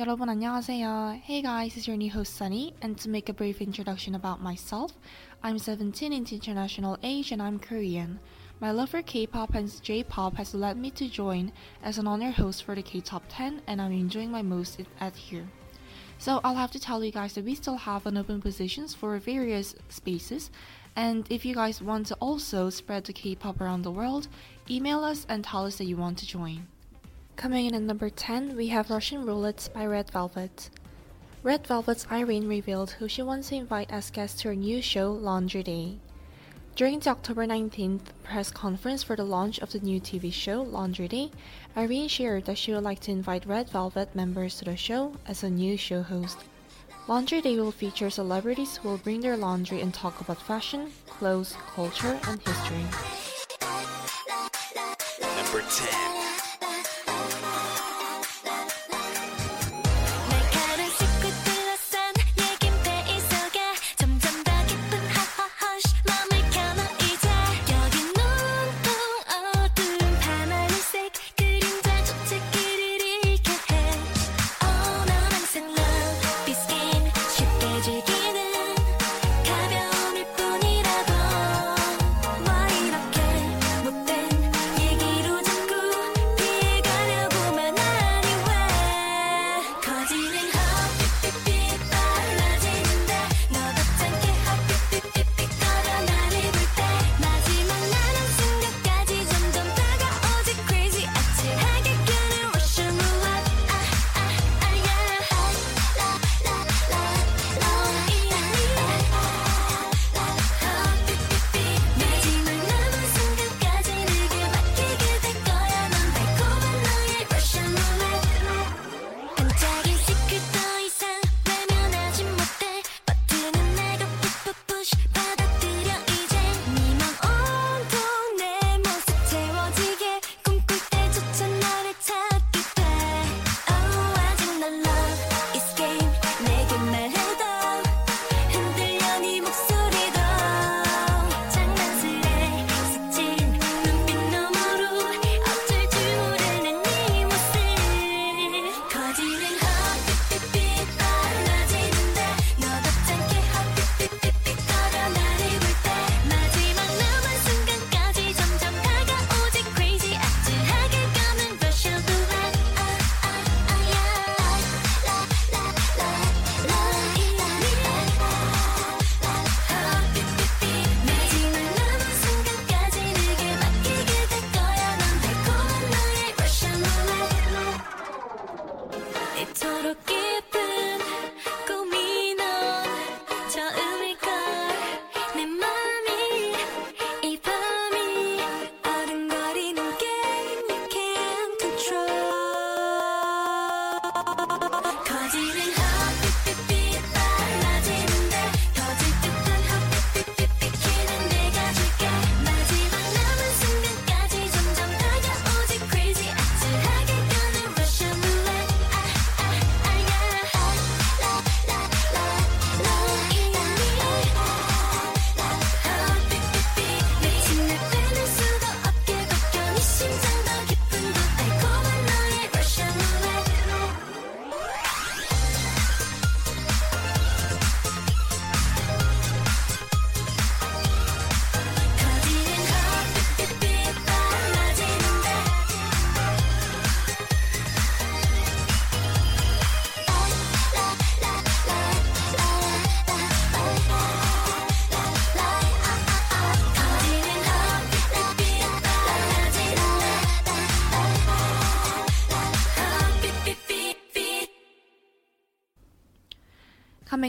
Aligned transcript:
여러분 0.00 0.30
안녕하세요. 0.30 1.20
Hey 1.24 1.42
guys, 1.42 1.76
it's 1.76 1.86
your 1.86 1.98
new 1.98 2.10
host 2.10 2.34
Sunny, 2.34 2.72
and 2.80 2.96
to 2.96 3.10
make 3.10 3.28
a 3.28 3.34
brief 3.34 3.60
introduction 3.60 4.14
about 4.14 4.40
myself, 4.40 4.94
I'm 5.42 5.58
17 5.58 6.14
in 6.14 6.24
international 6.24 6.96
age 7.02 7.32
and 7.32 7.42
I'm 7.42 7.58
Korean. 7.58 8.18
My 8.62 8.70
love 8.70 8.88
for 8.88 9.02
K-pop 9.02 9.54
and 9.54 9.70
J-pop 9.82 10.36
has 10.36 10.54
led 10.54 10.78
me 10.78 10.90
to 10.92 11.06
join 11.06 11.52
as 11.82 11.98
an 11.98 12.06
honor 12.06 12.30
host 12.30 12.64
for 12.64 12.74
the 12.74 12.80
K-Top 12.80 13.24
10, 13.28 13.60
and 13.66 13.78
I'm 13.78 13.92
enjoying 13.92 14.30
my 14.30 14.40
most 14.40 14.80
at 15.00 15.16
here. 15.16 15.46
So 16.16 16.40
I'll 16.42 16.54
have 16.54 16.70
to 16.70 16.80
tell 16.80 17.04
you 17.04 17.12
guys 17.12 17.34
that 17.34 17.44
we 17.44 17.54
still 17.54 17.76
have 17.76 18.06
an 18.06 18.16
open 18.16 18.40
positions 18.40 18.94
for 18.94 19.18
various 19.18 19.74
spaces, 19.90 20.50
and 20.96 21.26
if 21.28 21.44
you 21.44 21.54
guys 21.54 21.82
want 21.82 22.06
to 22.06 22.14
also 22.20 22.70
spread 22.70 23.04
the 23.04 23.12
K-pop 23.12 23.60
around 23.60 23.82
the 23.82 23.90
world, 23.90 24.28
email 24.70 25.04
us 25.04 25.26
and 25.28 25.44
tell 25.44 25.66
us 25.66 25.76
that 25.76 25.84
you 25.84 25.98
want 25.98 26.16
to 26.20 26.26
join. 26.26 26.68
Coming 27.35 27.65
in 27.65 27.75
at 27.75 27.81
number 27.81 28.09
10, 28.09 28.55
we 28.55 28.67
have 28.67 28.89
Russian 28.89 29.25
Roulette 29.25 29.69
by 29.73 29.85
Red 29.85 30.09
Velvet. 30.09 30.69
Red 31.43 31.67
Velvet's 31.67 32.07
Irene 32.09 32.47
revealed 32.47 32.91
who 32.91 33.09
she 33.09 33.21
wants 33.21 33.49
to 33.49 33.55
invite 33.55 33.91
as 33.91 34.09
guest 34.09 34.39
to 34.39 34.47
her 34.47 34.55
new 34.55 34.81
show, 34.81 35.11
Laundry 35.11 35.61
Day. 35.61 35.97
During 36.75 36.99
the 36.99 37.09
October 37.09 37.45
19th 37.45 38.13
press 38.23 38.51
conference 38.51 39.03
for 39.03 39.17
the 39.17 39.25
launch 39.25 39.59
of 39.59 39.71
the 39.71 39.79
new 39.79 39.99
TV 39.99 40.31
show, 40.31 40.61
Laundry 40.61 41.09
Day, 41.09 41.29
Irene 41.75 42.07
shared 42.07 42.45
that 42.45 42.57
she 42.57 42.73
would 42.73 42.83
like 42.83 43.01
to 43.01 43.11
invite 43.11 43.45
Red 43.45 43.69
Velvet 43.69 44.15
members 44.15 44.57
to 44.59 44.65
the 44.65 44.77
show 44.77 45.13
as 45.27 45.43
a 45.43 45.49
new 45.49 45.77
show 45.77 46.01
host. 46.01 46.39
Laundry 47.07 47.41
Day 47.41 47.59
will 47.59 47.71
feature 47.71 48.09
celebrities 48.09 48.77
who 48.77 48.89
will 48.89 48.97
bring 48.97 49.19
their 49.19 49.37
laundry 49.37 49.81
and 49.81 49.93
talk 49.93 50.21
about 50.21 50.41
fashion, 50.41 50.91
clothes, 51.05 51.55
culture, 51.75 52.17
and 52.27 52.41
history. 52.41 52.85
Number 55.21 55.61
10. 55.69 56.24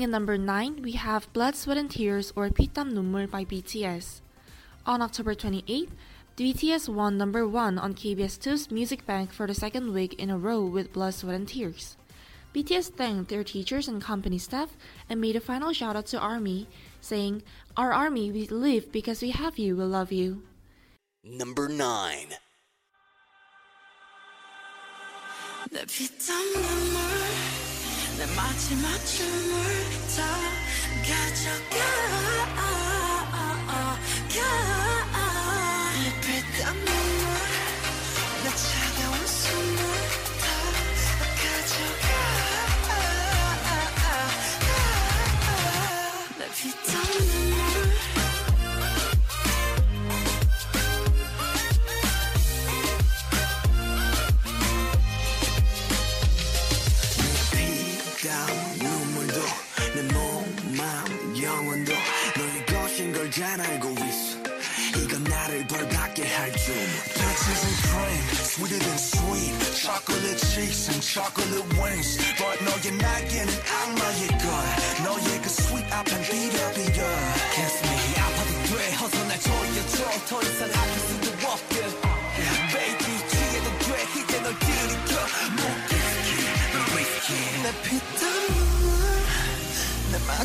at 0.07 0.11
number 0.11 0.39
9, 0.39 0.83
we 0.83 0.93
have 0.93 1.33
Blood, 1.33 1.57
Sweat 1.57 1.77
and 1.77 1.91
Tears 1.91 2.33
or 2.37 2.49
Pitam 2.49 2.93
Numur 2.93 3.29
by 3.29 3.45
BTS. 3.45 4.21
On 4.87 5.03
October 5.03 5.35
28, 5.35 5.91
BTS 6.37 6.89
won 6.89 7.19
number 7.19 7.47
1 7.47 7.77
on 7.77 7.93
KBS2's 7.93 8.71
Music 8.71 9.05
Bank 9.05 9.33
for 9.33 9.49
the 9.49 9.55
second 9.55 9.93
week 9.93 10.15
in 10.15 10.31
a 10.31 10.39
row 10.39 10.65
with 10.65 10.93
Blood, 10.93 11.15
Sweat 11.15 11.35
and 11.35 11.49
Tears. 11.49 11.97
BTS 12.55 12.95
thanked 12.95 13.31
their 13.31 13.43
teachers 13.43 13.89
and 13.89 14.01
company 14.01 14.39
staff 14.39 14.77
and 15.11 15.21
made 15.21 15.35
a 15.35 15.41
final 15.41 15.73
shout 15.73 15.97
out 15.97 16.07
to 16.07 16.21
ARMY, 16.21 16.69
saying, 17.01 17.43
Our 17.77 17.93
ARMY, 17.93 18.31
we 18.31 18.47
live 18.47 18.93
because 18.93 19.23
we 19.23 19.31
have 19.31 19.59
you, 19.59 19.77
we 19.77 19.83
love 19.83 20.13
you. 20.13 20.45
Number 21.25 21.67
9 21.67 22.29
내 28.19 28.25
마지막 28.35 28.89
춤을 29.05 29.63
다 30.17 30.25
가져가. 31.03 31.77
Repeat 35.99 36.47
the 36.57 36.67
m 36.67 37.06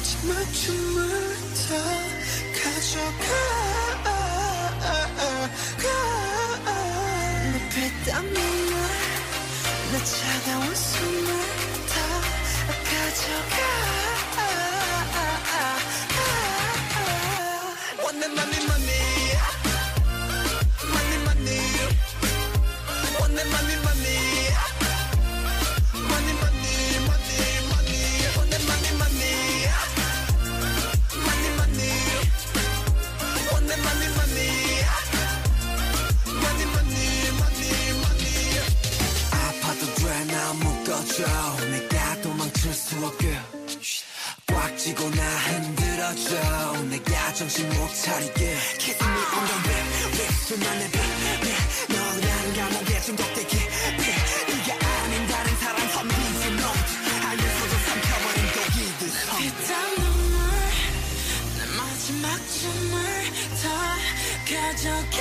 마지막 0.02 0.52
춤을 0.52 1.10
다 1.54 1.76
가져가 2.58 3.24
내 7.52 7.70
피땀 7.70 8.26
눈물 8.26 8.74
내 9.92 10.04
차가운 10.04 10.74
숨을 10.74 11.28
다 11.88 11.96
가져가 12.84 13.62
money 18.04 18.26
money 18.36 18.71
꽉 44.82 44.84
쥐고 44.84 45.10
나 45.12 45.22
흔들어줘. 45.22 46.74
내가 46.90 47.34
정신 47.34 47.70
못 47.70 47.94
차리게. 47.94 48.58
Kiss 48.80 49.04
me 49.04 49.10
on 49.10 49.46
the 49.46 49.58
lip 49.70 49.88
립술만 50.18 50.80
내비 50.80 50.98
너 51.90 51.96
나는 52.00 52.54
감옥에 52.56 53.02
중독되게 53.02 53.58
네가 53.98 54.70
아닌 55.04 55.28
다른 55.28 55.56
사람 55.58 55.88
선비지 55.88 56.52
너 56.56 56.62
알면서도 57.30 57.74
삼켜버린 57.86 58.40
독이듯 58.56 59.02
피땀 59.38 59.72
눈물. 60.02 60.34
내 61.58 61.60
마지막 61.78 62.26
춤을 62.50 62.96
다 63.62 63.64
가져가 64.50 65.18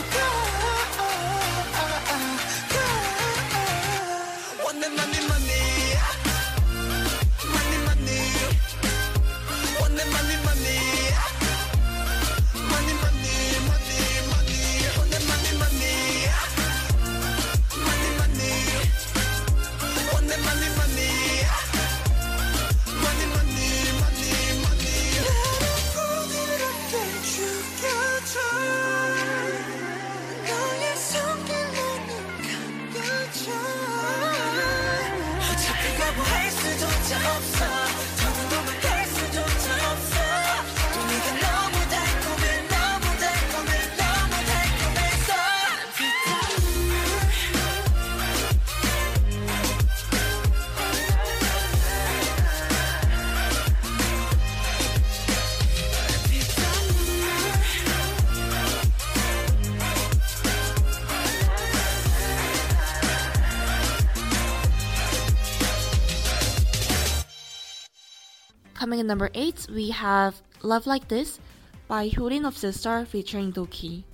Oh 0.00 0.04
God. 0.14 0.47
Coming 68.78 69.00
in 69.00 69.08
number 69.08 69.28
8, 69.34 69.66
we 69.74 69.90
have 69.90 70.40
Love 70.62 70.86
Like 70.86 71.08
This 71.08 71.40
by 71.88 72.08
Hyorin 72.08 72.46
of 72.46 72.54
Sistar 72.54 73.04
featuring 73.04 73.52
Dok2. 73.52 74.04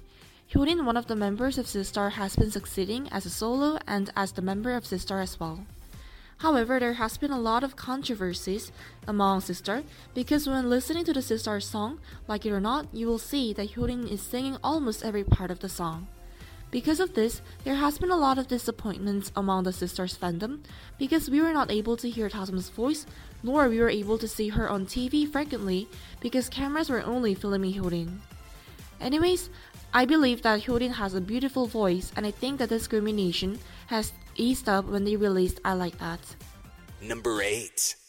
Hyorin, 0.54 0.87
one 0.87 0.97
of 0.97 1.06
the 1.06 1.14
members 1.14 1.59
of 1.59 1.66
Sistar, 1.66 2.12
has 2.12 2.35
been 2.35 2.50
succeeding 2.50 3.06
as 3.12 3.26
a 3.26 3.28
solo 3.28 3.78
and 3.87 4.09
as 4.16 4.33
the 4.33 4.40
member 4.40 4.75
of 4.75 4.85
Sistar 4.85 5.23
as 5.23 5.38
well. 5.38 5.66
However, 6.38 6.80
there 6.80 6.94
has 6.94 7.18
been 7.18 7.30
a 7.30 7.38
lot 7.38 7.62
of 7.62 7.76
controversies 7.76 8.73
among 9.06 9.40
Sistar 9.40 9.85
because 10.14 10.49
when 10.49 10.71
listening 10.71 11.04
to 11.04 11.12
the 11.12 11.21
Sistar 11.21 11.62
song, 11.62 12.00
like 12.26 12.47
it 12.47 12.50
or 12.50 12.59
not, 12.59 12.87
you 12.90 13.06
will 13.06 13.18
see 13.18 13.52
that 13.52 13.73
Hyorin 13.73 14.11
is 14.11 14.23
singing 14.23 14.56
almost 14.64 15.04
every 15.04 15.25
part 15.25 15.50
of 15.50 15.61
the 15.61 15.68
song. 15.68 16.06
Because 16.75 16.99
of 16.99 17.14
this, 17.14 17.40
there 17.62 17.76
has 17.76 17.99
been 17.99 18.11
a 18.11 18.16
lot 18.16 18.37
of 18.37 18.49
disappointments 18.49 19.31
among 19.37 19.62
the 19.62 19.73
Sistar's 19.73 20.19
fandom 20.19 20.59
because 20.99 21.31
we 21.31 21.40
were 21.40 21.52
not 21.52 21.71
able 21.71 21.97
to 21.97 22.11
hear 22.11 22.28
Dasom's 22.28 22.69
voice, 22.69 23.07
nor 23.45 23.69
we 23.69 23.78
were 23.78 23.88
able 23.88 24.19
to 24.19 24.26
see 24.26 24.49
her 24.49 24.69
on 24.69 24.85
TV 24.85 25.31
frequently 25.31 25.87
because 26.19 26.49
cameras 26.49 26.90
were 26.90 27.04
only 27.04 27.33
filming 27.33 27.75
Hyorin. 27.75 28.19
Anyways, 29.00 29.50
I 29.93 30.04
believe 30.04 30.43
that 30.43 30.62
Hyorin 30.62 30.95
has 30.95 31.14
a 31.14 31.21
beautiful 31.21 31.69
voice 31.69 32.11
and 32.16 32.26
I 32.26 32.33
think 32.33 32.59
that 32.59 32.71
discrimination 32.71 33.61
has 33.87 34.12
eased 34.35 34.69
up 34.69 34.87
when 34.87 35.04
they 35.04 35.14
released 35.14 35.61
I 35.64 35.75
Like 35.75 35.97
That. 35.99 36.19
Number 37.00 37.40
8. 37.40 38.03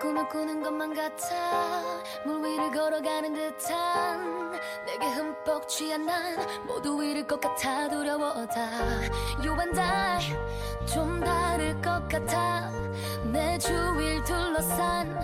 꿈을 0.00 0.28
꾸는 0.28 0.62
것만 0.62 0.94
같아. 0.94 1.82
물 2.24 2.44
위를 2.44 2.70
걸어가는 2.70 3.32
듯한 3.32 4.50
내게 4.86 5.06
흠뻑 5.06 5.68
취한 5.68 6.06
난 6.06 6.36
모두 6.66 7.02
잃을 7.02 7.26
것 7.26 7.40
같아. 7.40 7.88
두려워 7.88 8.46
다. 8.46 8.68
You 9.42 9.58
and 9.60 9.80
I 9.80 10.20
좀 10.86 11.20
다를 11.20 11.74
것 11.82 12.08
같아. 12.08 12.70
내 13.24 13.58
주위를 13.58 14.24
둘러싼 14.24 15.14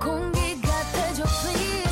공기가 0.00 0.68
되죠 0.92 1.24
please 1.24 1.87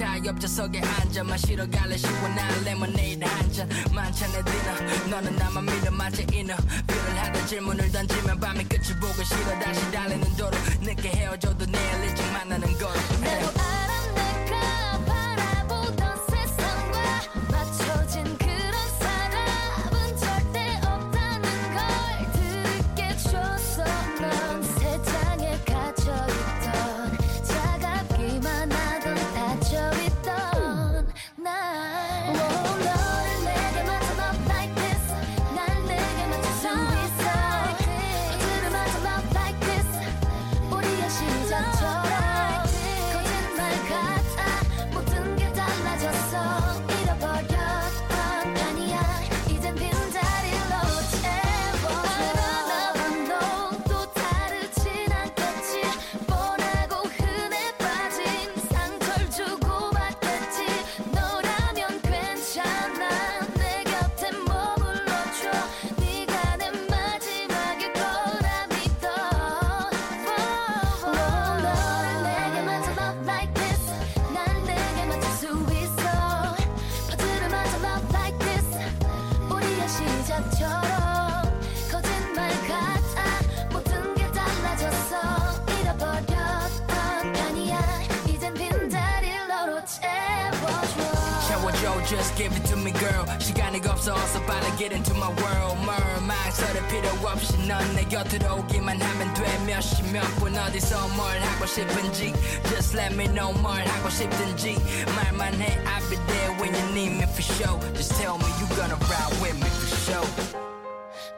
차 0.00 0.16
옆좌석에 0.24 0.80
앉아. 0.80 1.24
마시러 1.24 1.68
갈래 1.68 1.94
시원한 1.94 2.64
레모네이드 2.64 3.22
한잔. 3.22 3.68
만찬의 3.92 4.42
디너 4.46 5.10
너는 5.10 5.36
나만 5.36 5.66
믿어. 5.66 5.90
마치 5.90 6.26
이너 6.32 6.56
뷰를 6.86 7.18
하다 7.18 7.44
질문을 7.44 7.92
던지면 7.92 8.40
밤이 8.40 8.64
끝을 8.64 8.98
보고 8.98 9.22
싫어. 9.22 9.58
다시 9.58 9.92
달리는 9.92 10.36
도로. 10.38 10.56
늦게 10.80 11.10
헤어져도 11.10 11.66
내일 11.66 12.04
일찍 12.08 12.24
만나는 12.32 12.72
거 12.78 12.88
just 92.10 92.36
give 92.36 92.52
it 92.56 92.64
to 92.66 92.76
me 92.76 92.90
girl 92.92 93.24
시간이 93.38 93.80
없어 93.86 94.12
어서 94.14 94.40
빨리 94.42 94.66
get 94.76 94.92
into 94.92 95.14
my 95.14 95.30
world 95.42 95.78
뭘 95.84 95.96
말설이 96.26 96.80
필요 96.88 97.08
없이 97.28 97.56
넌 97.68 97.78
내 97.94 98.02
곁으로 98.04 98.56
오기만 98.58 99.00
하면 99.00 99.34
돼 99.34 99.58
몇시 99.64 100.02
몇 100.12 100.20
분 100.40 100.56
어디서 100.58 101.06
뭘 101.14 101.38
하고 101.40 101.66
싶은지 101.66 102.32
just 102.68 102.96
let 102.98 103.14
me 103.14 103.26
know 103.28 103.52
뭘 103.62 103.86
하고 103.86 104.10
싶든지 104.10 104.76
말만 105.14 105.54
해 105.60 105.78
I'll 105.84 106.10
be 106.10 106.16
there 106.26 106.52
when 106.60 106.74
you 106.74 106.86
need 106.90 107.14
me 107.14 107.24
for 107.30 107.42
sure 107.42 107.78
just 107.94 108.14
tell 108.18 108.36
me 108.36 108.48
you 108.58 108.66
gonna 108.74 108.98
ride 109.06 109.34
with 109.40 109.54
me 109.62 109.70
for 109.70 109.88
sure 110.02 110.28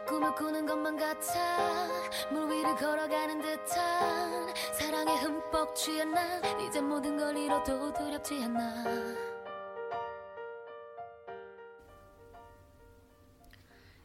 꿈을 0.09 0.35
꾸는 0.35 0.65
것만 0.67 0.97
같아 0.97 1.87
물 2.31 2.51
위를 2.51 2.75
걸어가는 2.77 3.43
듯한 3.43 4.55
사랑에 4.79 5.13
흠뻑 5.21 5.75
취한 5.77 6.13
나 6.13 6.23
이제 6.67 6.81
모든 6.81 7.19
걸 7.19 7.37
잃어도 7.37 7.93
두렵지 7.93 8.41
않아 8.45 8.85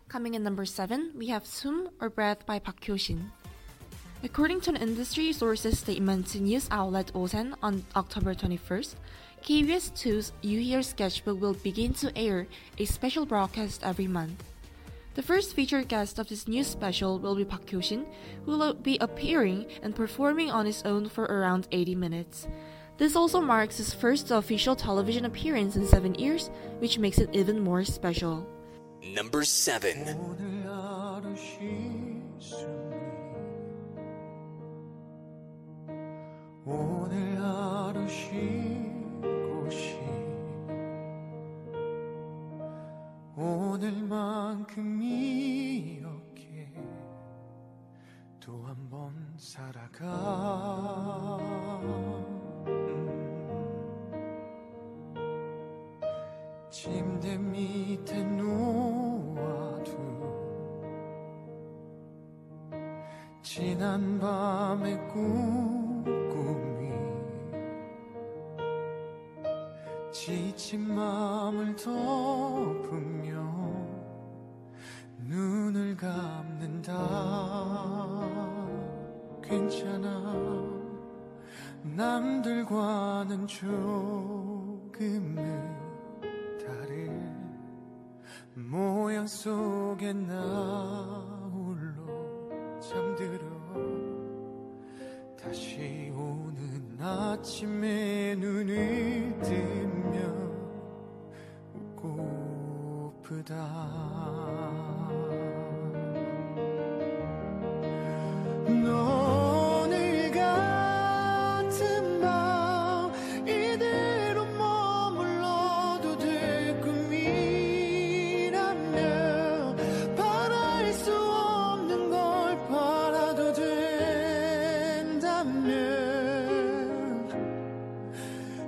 Coming 0.09 0.35
in 0.35 0.43
number 0.43 0.65
7, 0.65 1.11
we 1.17 1.27
have 1.27 1.45
Sum 1.45 1.89
or 1.99 2.09
Breath 2.09 2.45
by 2.45 2.59
Park 2.59 2.79
Hyo-shin. 2.79 3.29
According 4.23 4.61
to 4.61 4.69
an 4.69 4.77
industry 4.77 5.33
sources 5.33 5.79
statement 5.79 6.27
to 6.27 6.39
news 6.39 6.69
outlet 6.71 7.11
Osen 7.13 7.55
on 7.61 7.83
October 7.93 8.33
21st, 8.33 8.95
KBS 9.43 9.91
2's 9.91 10.31
You 10.41 10.61
Hear 10.61 10.81
Sketchbook 10.81 11.41
will 11.41 11.55
begin 11.55 11.93
to 11.95 12.17
air 12.17 12.47
a 12.77 12.85
special 12.85 13.25
broadcast 13.25 13.83
every 13.83 14.07
month. 14.07 14.45
The 15.15 15.21
first 15.21 15.53
featured 15.53 15.89
guest 15.89 16.19
of 16.19 16.29
this 16.29 16.47
new 16.47 16.63
special 16.63 17.19
will 17.19 17.35
be 17.35 17.43
Park 17.43 17.65
Hyo-shin, 17.69 18.05
who 18.45 18.57
will 18.57 18.75
be 18.75 18.97
appearing 18.99 19.65
and 19.83 19.93
performing 19.93 20.49
on 20.49 20.65
his 20.65 20.83
own 20.83 21.09
for 21.09 21.25
around 21.25 21.67
80 21.73 21.95
minutes. 21.95 22.47
This 22.97 23.17
also 23.17 23.41
marks 23.41 23.75
his 23.75 23.93
first 23.93 24.31
official 24.31 24.75
television 24.75 25.25
appearance 25.25 25.75
in 25.75 25.85
7 25.85 26.15
years, 26.15 26.49
which 26.79 26.97
makes 26.97 27.17
it 27.17 27.29
even 27.33 27.59
more 27.59 27.83
special. 27.83 28.47
Number 29.13 29.43
7. 29.43 30.37
Anbamikum. 63.97 65.66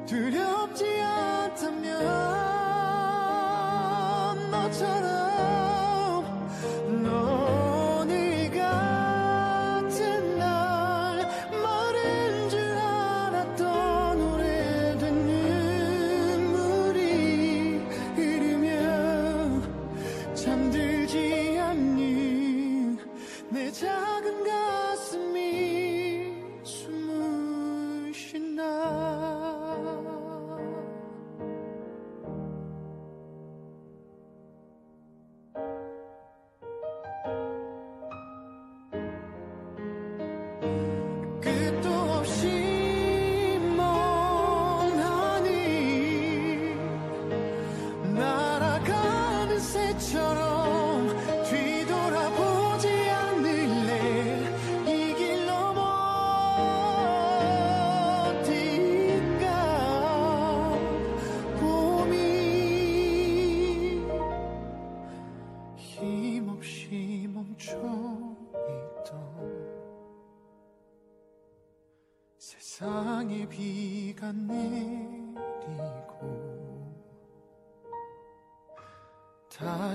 두렵 0.09 0.48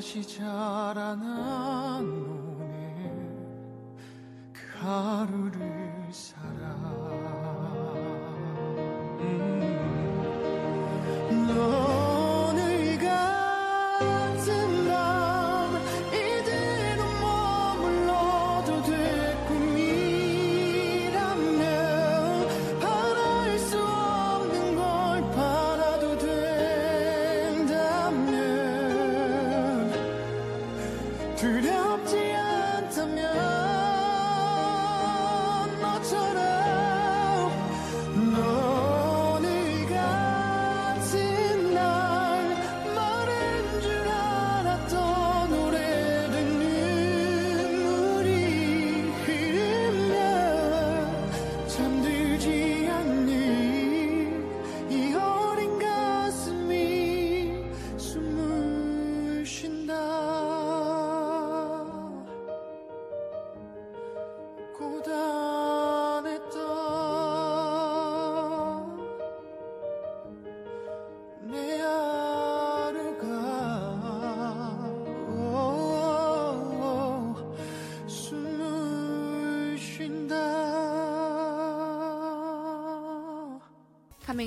다시 0.05 0.23
자라난 0.23 1.34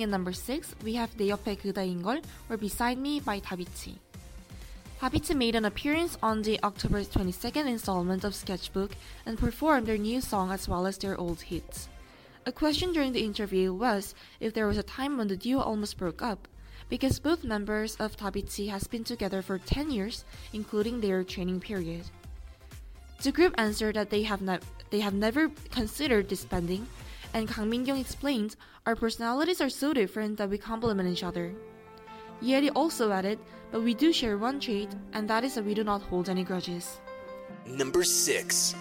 at 0.08 0.12
number 0.12 0.32
6, 0.32 0.76
we 0.84 0.94
have 0.96 1.12
내 1.18 1.28
옆에 1.28 1.58
그대인 1.58 2.02
걸 2.02 2.22
or 2.50 2.58
Beside 2.58 2.98
Me 2.98 3.20
by 3.20 3.42
Davichi. 3.42 3.96
Davichi 5.02 5.36
made 5.36 5.56
an 5.56 5.66
appearance 5.66 6.18
on 6.24 6.42
the 6.44 6.58
October 6.64 7.04
22nd 7.04 7.68
installment 7.68 8.24
of 8.24 8.34
Sketchbook 8.34 8.96
and 9.26 9.38
performed 9.38 9.86
their 9.86 9.98
new 9.98 10.22
song 10.22 10.52
as 10.52 10.70
well 10.70 10.88
as 10.88 10.98
their 10.98 11.20
old 11.20 11.42
hits. 11.42 11.90
A 12.46 12.54
question 12.54 12.94
during 12.94 13.12
the 13.12 13.26
interview 13.26 13.74
was 13.74 14.16
if 14.40 14.54
there 14.54 14.68
was 14.68 14.78
a 14.78 14.84
time 14.84 15.18
when 15.18 15.28
the 15.28 15.36
duo 15.36 15.60
almost 15.60 15.98
broke 15.98 16.22
up, 16.22 16.48
because 16.88 17.20
both 17.20 17.44
members 17.44 17.98
of 17.98 18.16
Davichi 18.16 18.70
has 18.70 18.88
been 18.88 19.04
together 19.04 19.42
for 19.42 19.60
10 19.60 19.92
years, 19.92 20.24
including 20.54 21.02
their 21.02 21.26
training 21.26 21.60
period. 21.60 22.06
The 23.24 23.34
group 23.34 23.54
answered 23.58 23.96
that 23.96 24.10
they 24.10 24.24
have, 24.24 24.42
ne- 24.42 24.64
they 24.90 25.02
have 25.02 25.14
never 25.14 25.50
considered 25.70 26.30
disbanding, 26.30 26.88
and 27.34 27.48
Kang 27.48 27.70
Min-kyung 27.70 28.00
explained, 28.00 28.56
Our 28.86 28.96
personalities 28.96 29.62
are 29.62 29.70
so 29.70 29.94
different 29.94 30.38
that 30.38 30.50
we 30.50 30.58
complement 30.58 31.10
each 31.10 31.24
other. 31.24 31.54
Haeri 32.42 32.70
also 32.76 33.12
added, 33.12 33.40
But 33.72 33.84
we 33.84 33.94
do 33.94 34.14
share 34.14 34.38
one 34.38 34.60
trait, 34.60 34.90
and 35.14 35.30
that 35.30 35.44
is 35.44 35.56
that 35.56 35.66
we 35.66 35.74
do 35.74 35.84
not 35.84 36.02
hold 36.02 36.30
any 36.30 36.44
grudges. 36.44 37.00
Number 37.66 38.04
6. 38.04 38.76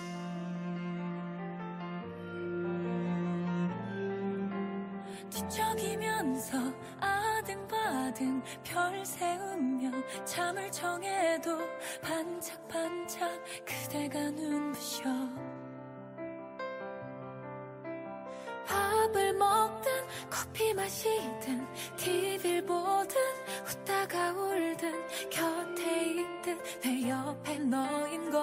밥을 19.07 19.33
먹든 19.35 19.92
커피 20.31 20.75
마시든 20.75 21.66
TV를 21.97 22.64
보든 22.64 23.16
웃다가 23.64 24.33
울든 24.33 25.31
곁에 25.31 26.14
있든 26.14 26.59
내 26.83 27.09
옆에 27.11 27.59
너인 27.59 28.31
걸. 28.31 28.40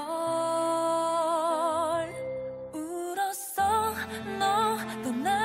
울었어 2.74 3.94
너 4.40 4.78
떠나 5.04 5.43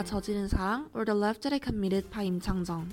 제가 0.00 0.04
저지른 0.04 0.48
사랑 0.48 0.88
or 0.94 1.04
the 1.04 1.14
love 1.14 1.40
that 1.40 1.52
I 1.52 1.58
committed 1.58 2.10
by 2.10 2.24
임창정. 2.24 2.88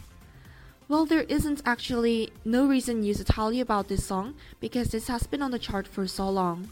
Well, 0.90 1.06
there 1.06 1.24
isn't 1.30 1.62
actually 1.66 2.32
no 2.44 2.68
reason 2.68 3.04
you 3.04 3.14
to 3.14 3.24
tell 3.24 3.54
you 3.54 3.62
about 3.62 3.88
this 3.88 4.06
song 4.06 4.36
because 4.60 4.90
this 4.92 5.08
has 5.08 5.28
been 5.28 5.42
on 5.42 5.52
the 5.52 5.60
chart 5.60 5.88
for 5.88 6.08
so 6.08 6.30
long. 6.30 6.70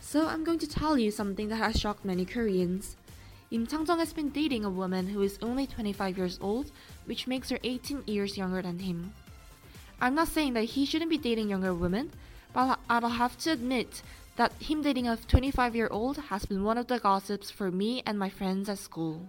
So 0.00 0.26
I'm 0.26 0.44
going 0.44 0.58
to 0.60 0.68
tell 0.68 0.98
you 0.98 1.10
something 1.10 1.48
that 1.48 1.62
has 1.62 1.78
shocked 1.78 2.04
many 2.04 2.24
Koreans. 2.24 2.96
Im 3.50 3.66
Chang-jung 3.66 3.98
has 3.98 4.12
been 4.12 4.30
dating 4.30 4.64
a 4.64 4.70
woman 4.70 5.08
who 5.08 5.22
is 5.22 5.38
only 5.42 5.66
25 5.66 6.18
years 6.18 6.38
old, 6.42 6.72
which 7.06 7.26
makes 7.26 7.50
her 7.50 7.58
18 7.62 8.04
years 8.06 8.36
younger 8.36 8.62
than 8.62 8.80
him. 8.80 9.12
I'm 10.00 10.14
not 10.14 10.28
saying 10.28 10.54
that 10.54 10.74
he 10.74 10.86
shouldn't 10.86 11.10
be 11.10 11.18
dating 11.18 11.50
younger 11.50 11.74
women, 11.74 12.10
but 12.52 12.78
I'll 12.88 13.08
have 13.08 13.38
to 13.46 13.52
admit 13.52 14.02
that 14.36 14.52
him 14.58 14.82
dating 14.82 15.06
a 15.06 15.16
25 15.16 15.76
year 15.76 15.88
old 15.90 16.16
has 16.30 16.46
been 16.46 16.64
one 16.64 16.78
of 16.78 16.86
the 16.86 16.98
gossips 16.98 17.50
for 17.50 17.70
me 17.70 18.02
and 18.06 18.18
my 18.18 18.30
friends 18.30 18.68
at 18.68 18.78
school. 18.78 19.28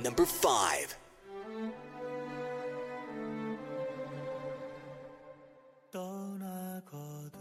Number 0.00 0.24
5. 0.24 0.96
떠나거든 5.90 7.38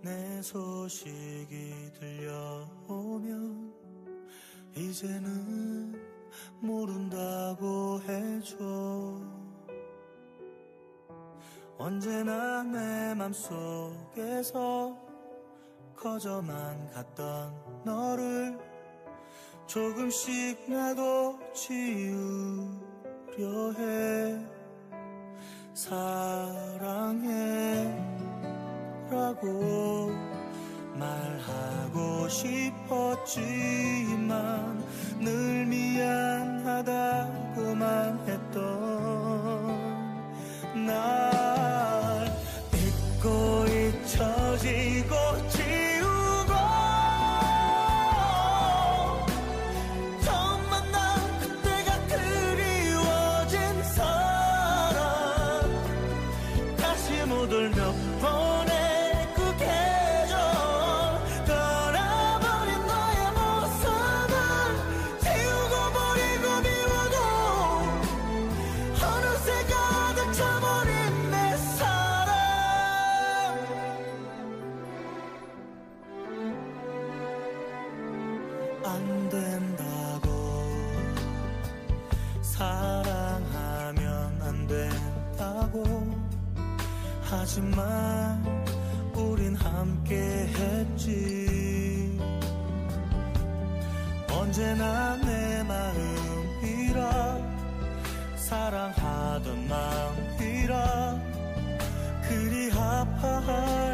내 0.00 0.40
소식이 0.40 1.90
들려오면 1.98 3.74
이제는 4.76 6.00
모른다고 6.60 8.00
해줘 8.02 8.56
언제나 11.78 12.62
내 12.62 13.12
맘속에서 13.14 14.96
커져만 15.96 16.90
갔던 16.92 17.82
너를 17.84 18.67
조금씩 19.68 20.68
나도 20.70 21.38
지우려 21.52 22.24
해. 23.76 24.40
사랑해 25.74 27.28
라고 29.10 30.10
말하고 30.94 32.28
싶었지만 32.30 33.36
늘 35.20 35.66
미안하다고만 35.66 36.86
했던 38.26 38.66
날 40.86 41.37
그 103.20 103.87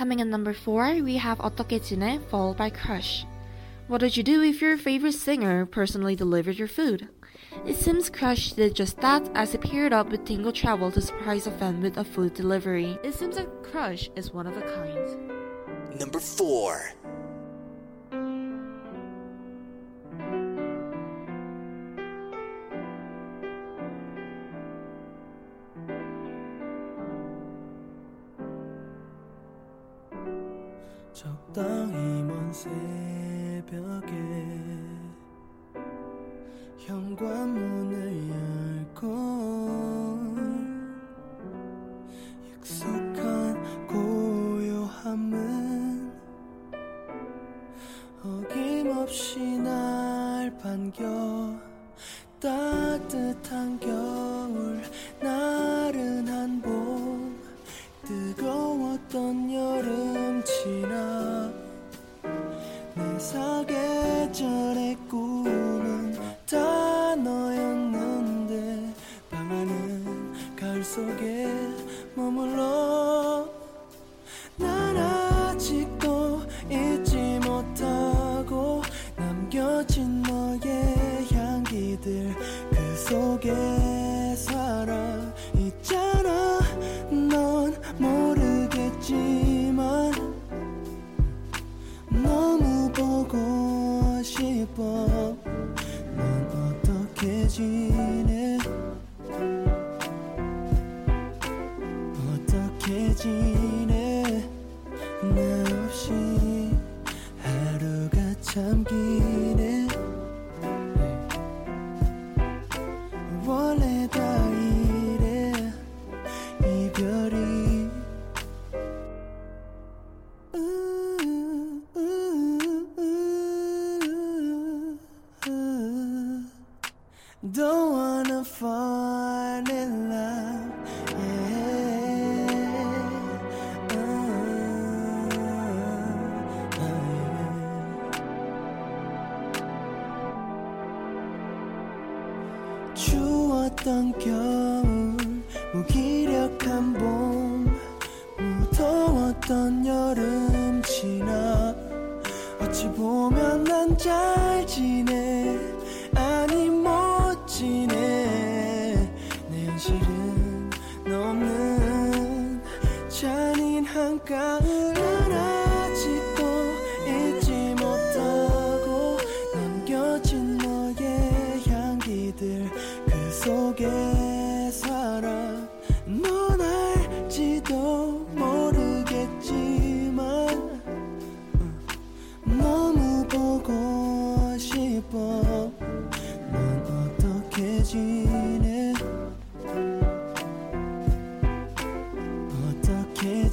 Coming 0.00 0.20
in 0.20 0.30
number 0.30 0.54
4, 0.54 1.02
we 1.02 1.18
have 1.18 1.36
Otokechine 1.40 2.26
followed 2.30 2.56
by 2.56 2.70
Crush. 2.70 3.26
What 3.86 3.98
did 3.98 4.16
you 4.16 4.22
do 4.22 4.40
if 4.40 4.62
your 4.62 4.78
favorite 4.78 5.12
singer 5.12 5.66
personally 5.66 6.16
delivered 6.16 6.56
your 6.56 6.68
food? 6.68 7.10
It 7.66 7.76
seems 7.76 8.08
Crush 8.08 8.52
did 8.52 8.74
just 8.74 8.98
that 9.02 9.30
as 9.34 9.52
he 9.52 9.58
paired 9.58 9.92
up 9.92 10.08
with 10.08 10.24
Tingle 10.24 10.52
Travel 10.52 10.90
to 10.92 11.02
surprise 11.02 11.46
a 11.46 11.50
fan 11.50 11.82
with 11.82 11.98
a 11.98 12.04
food 12.04 12.32
delivery. 12.32 12.98
It 13.04 13.12
seems 13.12 13.36
that 13.36 13.62
Crush 13.62 14.08
is 14.16 14.32
one 14.32 14.46
of 14.46 14.56
a 14.56 14.62
kind. 14.62 16.00
Number 16.00 16.18
4 16.18 16.94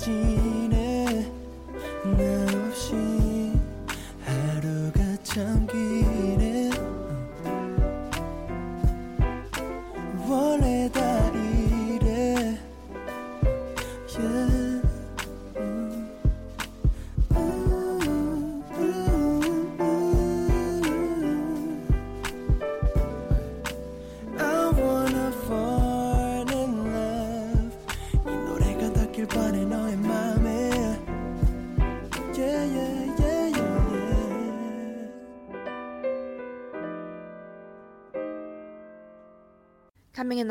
心。 0.08 0.47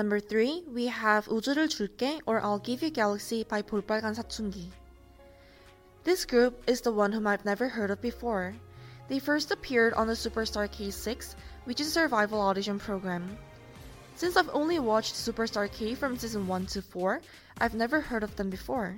Number 0.06 0.20
3, 0.20 0.66
we 0.72 0.86
have 0.86 1.26
우주를 1.26 1.66
줄게 1.66 2.20
or 2.26 2.40
I'll 2.40 2.62
give 2.62 2.80
you 2.80 2.92
galaxy 2.92 3.42
by 3.42 3.60
볼빨간 3.60 4.14
사춘기. 4.14 4.70
This 6.04 6.24
group 6.24 6.62
is 6.70 6.80
the 6.80 6.92
one 6.92 7.10
whom 7.10 7.26
I've 7.26 7.44
never 7.44 7.68
heard 7.68 7.90
of 7.90 8.00
before. 8.00 8.54
They 9.08 9.18
first 9.18 9.50
appeared 9.50 9.94
on 9.94 10.06
the 10.06 10.14
Superstar 10.14 10.70
K6, 10.70 11.34
which 11.64 11.80
is 11.80 11.88
a 11.88 11.90
survival 11.90 12.40
audition 12.40 12.78
program. 12.78 13.36
Since 14.14 14.36
I've 14.36 14.54
only 14.54 14.78
watched 14.78 15.16
Superstar 15.16 15.66
K 15.72 15.96
from 15.96 16.16
season 16.16 16.46
1 16.46 16.66
to 16.66 16.82
4, 16.82 17.20
I've 17.58 17.74
never 17.74 18.00
heard 18.00 18.22
of 18.22 18.36
them 18.36 18.48
before. 18.48 18.96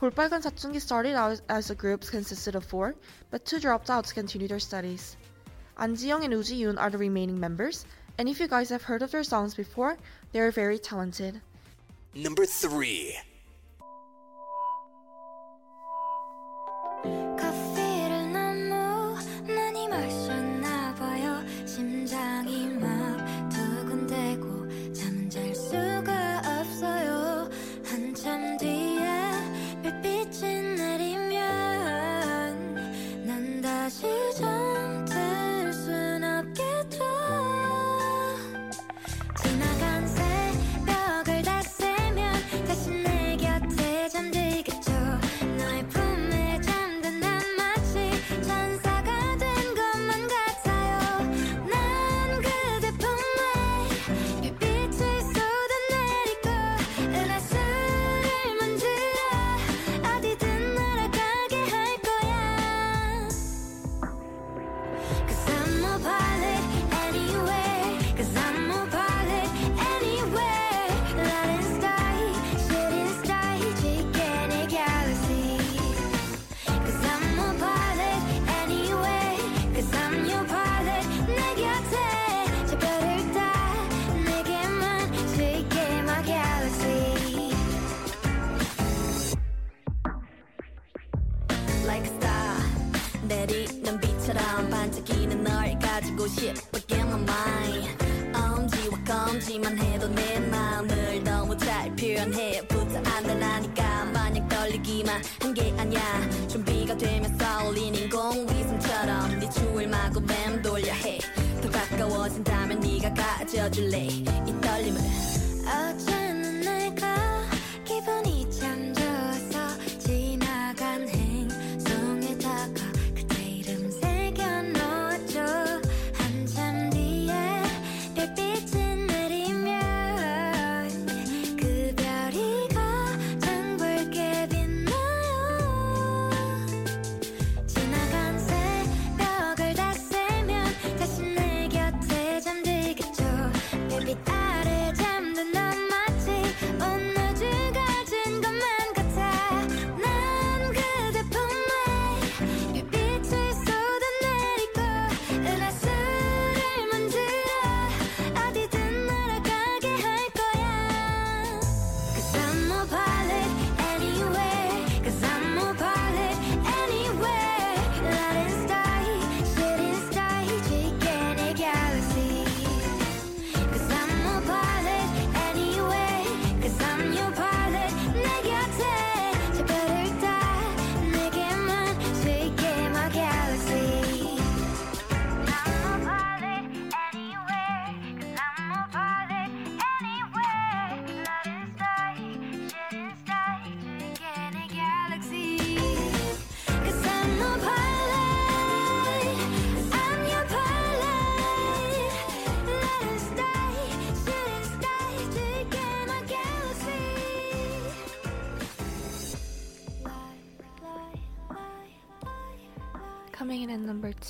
볼빨간 0.00 0.42
사춘기 0.42 0.80
started 0.80 1.14
out 1.14 1.40
as 1.48 1.70
a 1.70 1.76
group 1.76 2.02
consisted 2.10 2.56
of 2.56 2.64
four, 2.64 2.96
but 3.30 3.44
two 3.44 3.60
dropped 3.60 3.88
out 3.88 4.06
to 4.06 4.14
continue 4.14 4.48
their 4.48 4.58
studies. 4.58 5.16
An 5.78 5.94
and 5.94 6.32
Woo 6.34 6.42
Yoon 6.42 6.78
are 6.78 6.90
the 6.90 6.98
remaining 6.98 7.38
members, 7.38 7.86
and 8.18 8.28
if 8.28 8.38
you 8.38 8.48
guys 8.48 8.70
have 8.70 8.84
heard 8.84 9.02
of 9.02 9.10
their 9.10 9.24
songs 9.24 9.54
before, 9.54 9.96
they 10.32 10.40
are 10.40 10.50
very 10.50 10.78
talented. 10.78 11.40
Number 12.14 12.46
3 12.46 13.16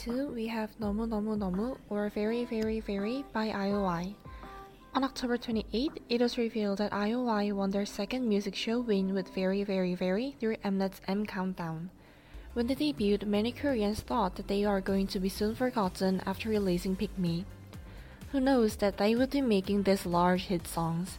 two, 0.04 0.28
we 0.34 0.46
have 0.46 0.68
너무 0.78 1.08
너무 1.08 1.34
너무 1.34 1.78
or 1.88 2.10
Very 2.10 2.44
Very 2.44 2.80
Very 2.80 3.24
by 3.32 3.48
IOI. 3.48 4.14
On 4.94 5.02
October 5.02 5.38
28, 5.38 6.02
it 6.10 6.20
was 6.20 6.36
revealed 6.36 6.76
that 6.76 6.92
IOI 6.92 7.54
won 7.54 7.70
their 7.70 7.86
second 7.86 8.28
music 8.28 8.54
show 8.54 8.80
win 8.80 9.14
with 9.14 9.34
Very 9.34 9.64
Very 9.64 9.94
Very 9.94 10.36
through 10.38 10.56
Mnet's 10.56 11.00
M 11.08 11.24
Countdown. 11.24 11.88
When 12.52 12.66
they 12.66 12.74
debuted, 12.74 13.26
many 13.26 13.50
Koreans 13.50 14.02
thought 14.02 14.36
that 14.36 14.46
they 14.46 14.62
are 14.66 14.82
going 14.82 15.06
to 15.06 15.18
be 15.18 15.30
soon 15.30 15.54
forgotten 15.54 16.20
after 16.26 16.50
releasing 16.50 16.96
Pick 16.96 17.16
Me. 17.18 17.46
Who 18.32 18.40
knows 18.40 18.76
that 18.76 18.98
they 18.98 19.14
would 19.14 19.30
be 19.30 19.40
making 19.40 19.84
these 19.84 20.04
large 20.04 20.52
hit 20.52 20.68
songs. 20.68 21.16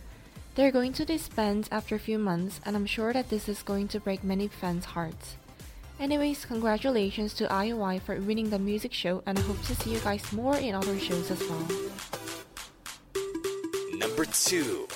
They're 0.54 0.72
going 0.72 0.94
to 0.94 1.06
disband 1.06 1.70
after 1.72 1.96
a 1.96 2.06
few 2.08 2.20
months, 2.20 2.62
and 2.64 2.76
I'm 2.76 2.86
sure 2.86 3.14
that 3.14 3.30
this 3.32 3.50
is 3.50 3.64
going 3.64 3.88
to 3.90 4.00
break 4.00 4.24
many 4.24 4.48
fans' 4.48 4.94
hearts. 4.94 5.38
Anyways, 5.98 6.46
congratulations 6.46 7.34
to 7.36 7.48
IOI 7.48 8.02
for 8.02 8.20
winning 8.20 8.50
the 8.50 8.60
music 8.60 8.94
show 8.94 9.24
and 9.26 9.40
I 9.40 9.42
hope 9.42 9.62
to 9.64 9.76
see 9.76 9.92
you 9.92 10.00
guys 10.00 10.32
more 10.34 10.58
in 10.58 10.76
other 10.76 11.00
shows 11.00 11.32
as 11.32 11.42
well. 11.50 11.66
Number 13.98 14.26
2 14.26 14.88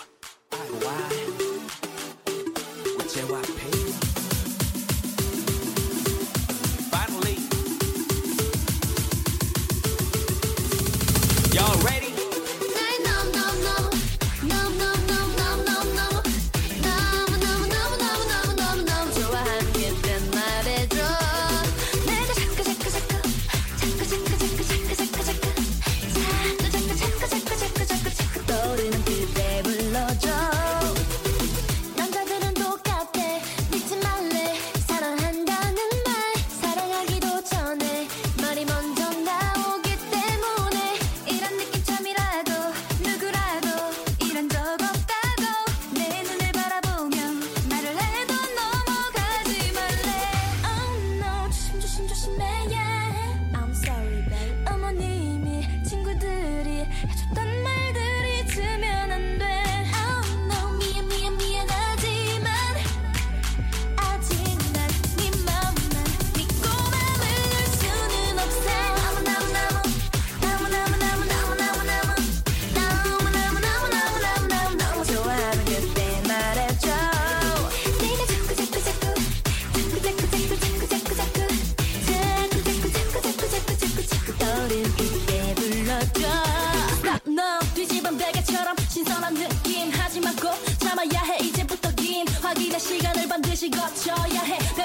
버텨야 93.89 94.41
해. 94.41 94.78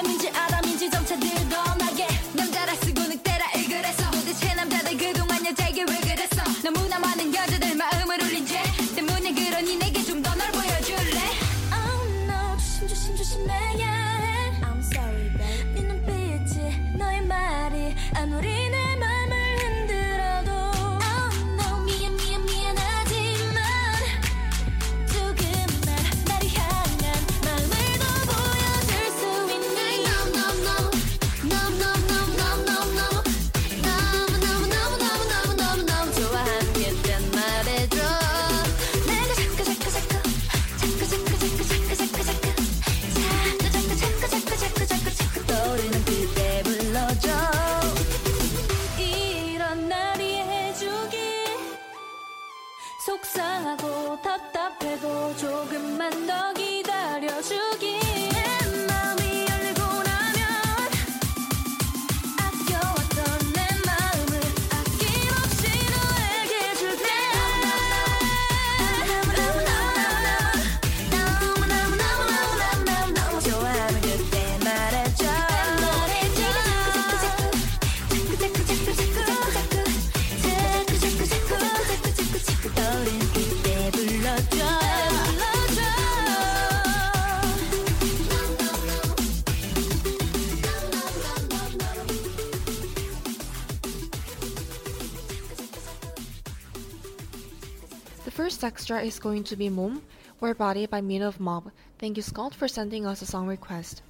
extra 98.75 99.01
is 99.01 99.19
going 99.19 99.41
to 99.41 99.55
be 99.55 99.69
Mom, 99.69 100.01
We're 100.41 100.53
Body 100.53 100.85
by 100.85 100.99
Mino 100.99 101.29
of 101.29 101.37
MOBB. 101.37 101.71
Thank 101.97 102.17
you, 102.17 102.23
Scott, 102.23 102.53
for 102.53 102.67
sending 102.67 103.05
us 103.05 103.21
a 103.21 103.25
song 103.25 103.47
request. 103.47 104.01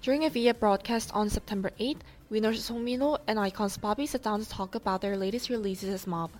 During 0.00 0.24
a 0.24 0.30
VIA 0.30 0.54
broadcast 0.54 1.10
on 1.12 1.28
September 1.28 1.72
8, 1.78 1.98
WINNER's 2.30 2.70
Songmino 2.70 3.18
and 3.26 3.38
iKON's 3.38 3.76
Bobby 3.76 4.06
sat 4.06 4.22
down 4.22 4.40
to 4.40 4.48
talk 4.48 4.74
about 4.74 5.02
their 5.02 5.18
latest 5.18 5.50
releases 5.50 5.90
as 5.90 6.06
MOBB. 6.06 6.30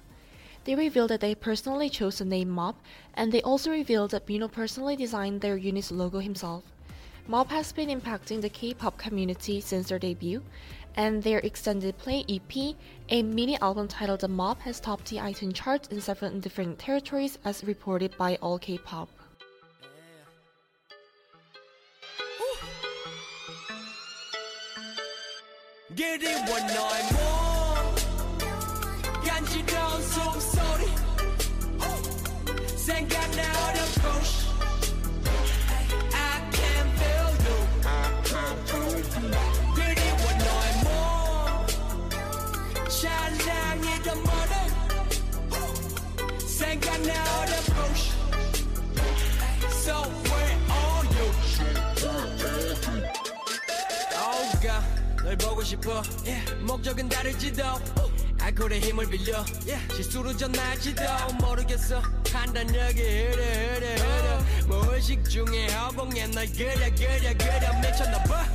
They 0.65 0.77
revealed 0.77 1.11
that 1.11 1.21
they 1.21 1.35
personally 1.35 1.91
chose 1.91 2.17
the 2.17 2.25
name 2.25 2.49
MOBB, 2.49 2.77
and 3.13 3.33
they 3.33 3.43
also 3.43 3.71
revealed 3.71 4.13
that 4.13 4.27
Mino 4.27 4.49
personally 4.49 4.97
designed 4.97 5.43
their 5.43 5.59
unit's 5.59 5.93
logo 5.93 6.21
himself. 6.21 6.65
MOBB 7.29 7.49
has 7.49 7.73
been 7.73 7.91
impacting 7.91 8.41
the 8.41 8.49
K-pop 8.49 8.97
community 8.97 9.61
since 9.61 9.91
their 9.91 9.99
debut, 9.99 10.43
and 10.99 11.23
their 11.23 11.39
extended 11.39 11.97
play 11.97 12.25
EP, 12.29 12.75
a 13.09 13.23
mini 13.23 13.57
album 13.61 13.87
titled 13.87 14.21
The 14.21 14.29
MOBB 14.29 14.59
has 14.59 14.81
topped 14.81 15.09
the 15.09 15.17
iTunes 15.17 15.55
charts 15.55 15.89
in 15.89 16.01
seven 16.01 16.41
different 16.41 16.79
territories 16.79 17.39
as 17.45 17.65
reported 17.65 18.15
by 18.19 18.37
allkpop. 18.39 19.09
Get 25.95 26.21
it 26.23 26.51
one 26.51 26.67
night 26.67 27.13
more. 27.13 27.49
널 55.29 55.37
보고 55.37 55.63
싶어. 55.63 56.03
목적은 56.61 57.07
다를지도. 57.07 57.63
알코올의 58.41 58.81
힘을 58.81 59.07
빌려. 59.11 59.45
실수로 59.95 60.35
전날지도. 60.35 61.03
모르겠어. 61.39 62.01
판단력이 62.33 63.03
흐려 63.03 63.45
흐려 63.45 63.95
흐려 63.97 64.67
무의식 64.67 65.29
중에 65.29 65.69
허공에 65.69 66.29
널 66.29 66.47
그려 66.47 66.95
그려 66.95 67.37
그려. 67.37 67.79
미쳤나봐. 67.79 68.47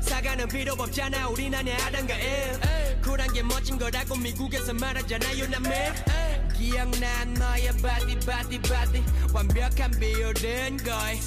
사과는 0.00 0.48
필요 0.48 0.72
없잖아. 0.72 1.28
우린 1.28 1.54
아냐 1.54 1.76
하던가 1.76 2.14
일 2.14 2.58
쿨한 3.02 3.30
게 3.34 3.42
멋진 3.42 3.78
거라고 3.78 4.16
미국에서 4.16 4.72
말하잖아요 4.72 5.46
남매 5.48 5.92
기억나 6.56 7.24
너의 7.26 7.68
바디 7.82 8.18
바디 8.20 8.62
바디. 8.62 9.04
완벽한 9.30 9.90
비율은 10.00 10.78
거의 10.78 11.20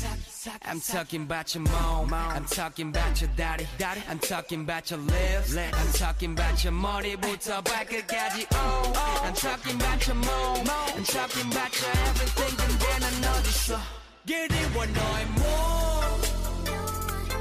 I'm 0.65 0.81
talking 0.81 1.23
about 1.23 1.55
your 1.55 1.65
mom 1.65 2.13
I'm 2.13 2.45
talking 2.45 2.89
about 2.89 3.21
your 3.21 3.31
daddy 3.37 3.67
I'm 4.09 4.19
talking 4.19 4.63
about 4.63 4.91
your 4.91 5.01
lips 5.01 5.57
I'm 5.57 5.93
talking 5.93 6.33
about 6.33 6.65
your 6.65 6.73
머리부터 6.73 7.63
발끝까지 7.63 8.47
oh 8.55 8.93
I'm 9.25 9.35
talking 9.35 9.77
about 9.77 10.07
your 10.07 10.17
mom 10.17 10.67
I'm 10.97 11.05
talking 11.05 11.47
about 11.51 11.73
your 11.81 11.91
everything 12.09 12.57
근데 12.57 12.99
난 12.99 13.15
어딨어 13.35 13.79
그리워 14.27 14.87
너의 14.87 15.27
몸 15.27 15.43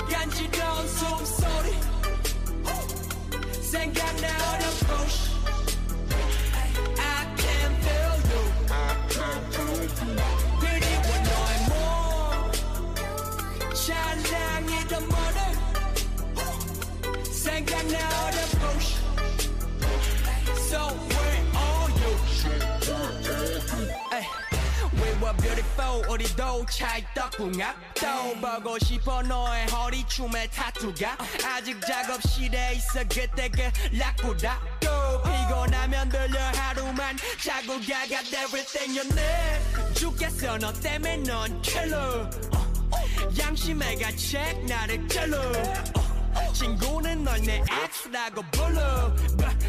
간지러운 0.10 0.88
숨소리 0.88 1.70
생각나 3.72 4.28
어렵고 4.54 4.92
I 4.94 5.35
찬양이던 14.97 15.09
머리 15.09 15.39
생각나 17.31 17.99
어렵고 18.25 18.65
So 20.57 20.81
where 21.11 21.43
are 21.55 21.91
you? 22.01 22.13
Ay. 24.13 24.25
We 24.95 25.09
were 25.21 25.37
beautiful 25.37 25.97
우리도 26.09 26.65
찰떡궁합도 26.67 28.41
보고 28.41 28.79
싶어 28.79 29.23
너의 29.23 29.67
허리춤에 29.67 30.49
타투가 30.49 31.19
아직 31.45 31.81
작업실에 31.87 32.75
있어 32.77 33.01
그때 33.03 33.51
그 33.51 33.71
라꾸다도 33.97 35.23
피곤하면 35.23 36.09
들려 36.09 36.41
하루만 36.41 37.17
자고 37.43 37.75
가 37.81 38.07
got 38.09 38.27
everything 38.35 38.99
you 38.99 39.05
need 39.13 39.95
죽겠어 39.95 40.57
너 40.59 40.73
때문에 40.73 41.19
넌 41.19 41.61
killer 41.63 42.31
어, 42.55 42.66
양심해가 43.38 44.10
check 44.16 44.66
나를 44.66 45.08
찔러 45.08 45.38
어, 46.34 46.54
친구는 46.54 47.24
널 47.24 47.42
내 47.42 47.62
X라고 48.06 48.42
불러 48.52 49.14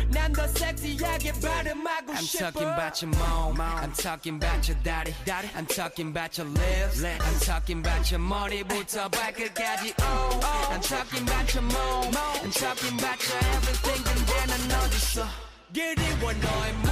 난 0.08 0.32
더 0.32 0.46
섹시하게 0.46 1.32
발음하고 1.40 2.12
I'm 2.12 2.22
싶어 2.22 2.46
I'm 2.46 2.52
talking 2.52 2.68
about 2.72 3.02
your 3.02 3.16
mom 3.16 3.60
I'm 3.60 3.92
talking 3.96 4.36
about 4.36 4.68
your 4.68 4.78
daddy 4.84 5.12
I'm 5.56 5.66
talking 5.66 6.08
about 6.10 6.38
your 6.38 6.48
lips 6.52 7.02
I'm 7.02 7.38
talking 7.40 7.80
about 7.80 8.12
your 8.12 8.20
머리부터 8.22 9.08
발끝까지 9.08 9.94
oh 10.00 10.40
I'm 10.70 10.80
talking 10.80 11.24
about 11.26 11.54
your 11.54 11.64
mom 11.66 12.14
I'm 12.44 12.52
talking 12.52 12.94
about 12.98 13.18
your 13.26 13.40
everything 13.56 14.04
근데 14.04 14.32
난 14.46 14.52
어딨어 14.84 15.26
그리워 15.72 16.32
너의 16.32 16.72
몸 16.84 16.90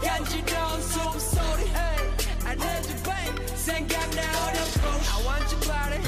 간지러운 0.00 0.82
숨소리 0.82 1.62
I 2.46 2.54
need 2.54 2.86
you 2.88 2.96
babe 3.01 3.01
got 3.65 4.15
now 4.15 4.49
approach. 4.49 5.07
I 5.09 5.23
want 5.25 5.49
your 5.51 5.61
body. 5.61 6.02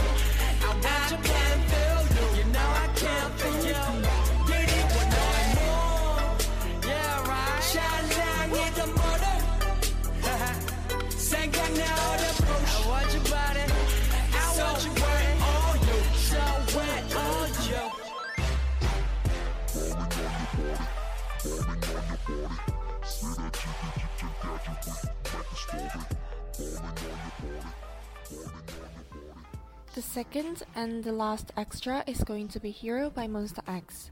The 29.96 30.02
second 30.02 30.64
and 30.76 31.06
the 31.06 31.14
last 31.14 31.54
extra 31.56 32.04
is 32.06 32.22
going 32.22 32.50
to 32.50 32.60
be 32.60 32.70
Hero 32.70 33.10
by 33.10 33.28
MONSTA 33.28 33.62
X. 33.66 34.12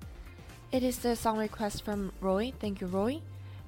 It 0.71 0.81
is 0.81 0.99
the 0.99 1.13
song 1.13 1.37
request 1.37 1.83
from 1.83 2.13
Roy, 2.21 2.53
thank 2.61 2.79
you 2.79 2.87
Roy. 2.87 3.19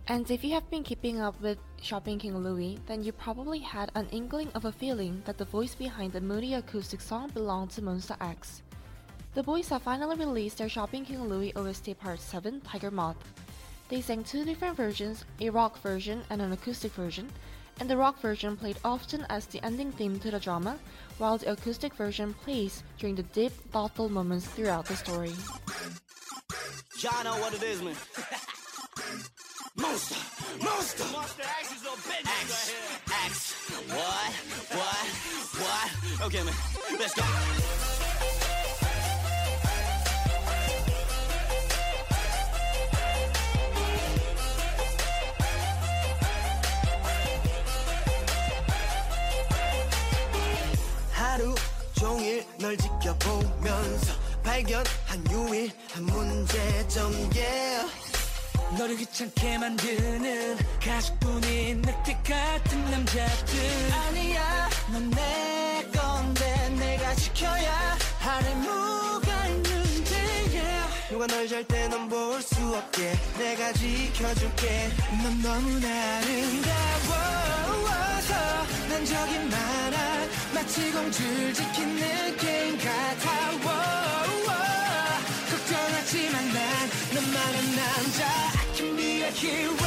And 0.07 0.31
if 0.31 0.41
you 0.41 0.53
have 0.53 0.69
been 0.69 0.83
keeping 0.83 1.19
up 1.19 1.35
with 1.41 1.57
Shopping 1.81 2.17
King 2.17 2.37
Louie, 2.37 2.79
then 2.85 3.03
you 3.03 3.11
probably 3.11 3.59
had 3.59 3.91
an 3.95 4.07
inkling 4.13 4.47
of 4.55 4.63
a 4.63 4.71
feeling 4.71 5.23
that 5.25 5.37
the 5.37 5.43
voice 5.43 5.75
behind 5.75 6.13
the 6.13 6.21
moody 6.21 6.53
acoustic 6.53 7.01
song 7.01 7.31
belonged 7.31 7.71
to 7.71 7.81
MONSTA 7.81 8.15
X. 8.23 8.61
The 9.33 9.43
boys 9.43 9.67
have 9.67 9.81
finally 9.81 10.15
released 10.15 10.59
their 10.59 10.69
Shopping 10.69 11.03
King 11.03 11.27
Louie 11.27 11.51
OST 11.57 11.99
Part 11.99 12.21
7, 12.21 12.61
Tiger 12.61 12.91
Moth. 12.91 13.17
They 13.89 13.99
sang 13.99 14.23
two 14.23 14.45
different 14.45 14.77
versions, 14.77 15.25
a 15.41 15.49
rock 15.49 15.81
version 15.81 16.23
and 16.29 16.41
an 16.41 16.53
acoustic 16.53 16.93
version, 16.93 17.29
and 17.79 17.89
the 17.89 17.97
rock 17.97 18.19
version 18.21 18.55
played 18.55 18.77
often 18.85 19.25
as 19.29 19.45
the 19.47 19.63
ending 19.65 19.91
theme 19.91 20.17
to 20.19 20.31
the 20.31 20.39
drama, 20.39 20.79
while 21.17 21.37
the 21.37 21.51
acoustic 21.51 21.93
version 21.93 22.33
plays 22.33 22.83
during 22.97 23.15
the 23.15 23.23
deep, 23.23 23.51
thoughtful 23.71 24.09
moments 24.09 24.47
throughout 24.47 24.85
the 24.85 24.95
story. 24.95 25.31
Y'all 26.99 27.23
know 27.23 27.37
what 27.39 27.53
it 27.53 27.63
is, 27.63 27.81
man. 27.81 27.95
Monster, 29.77 30.15
monster. 30.63 31.03
MONSTA 31.03 31.43
X 31.59 31.75
is 31.75 31.81
a 31.83 31.89
bitch. 31.89 32.21
X, 32.23 32.73
X. 33.25 33.53
What? 33.89 34.31
What? 34.71 35.05
What? 35.59 36.27
Okay, 36.27 36.43
man. 36.43 36.53
Let's 36.97 37.13
go. 37.13 38.54
널 52.75 52.77
지켜보면서 52.77 54.13
발견한 54.43 55.31
유일한 55.31 56.03
문제점 56.03 57.13
yeah 57.33 57.87
너를 58.77 58.97
귀찮게 58.97 59.57
만드는 59.59 60.57
가식뿐인 60.83 61.81
늑대 61.81 62.17
같은 62.27 62.91
남자들. 62.91 63.91
아니야 63.93 64.69
넌 64.91 65.09
내 65.11 65.87
건데 65.93 66.69
내가 66.77 67.15
지켜야 67.15 67.97
할 68.19 68.55
뭐가 68.57 69.47
있는데 69.47 70.15
yeah. 70.51 71.09
누가 71.09 71.27
널 71.27 71.47
절대 71.47 71.87
넌볼 71.87 72.41
수 72.41 72.75
없게 72.75 73.13
내가 73.37 73.71
지켜줄게. 73.73 74.89
넌 75.23 75.41
너무나 75.41 76.17
아름다워 76.17 77.64
서난 78.25 79.05
저기 79.05 79.37
많아 79.39 80.25
마치 80.53 80.91
공주를 80.91 81.53
지킨 81.53 81.95
느낌 81.95 82.77
같아 82.77 83.51
걱정하지만 85.51 86.53
난 86.53 86.89
너만한 87.13 87.75
남자 87.75 88.25
I 88.25 88.73
can 88.73 88.95
be 88.95 89.21
a 89.21 89.29
hero 89.29 89.85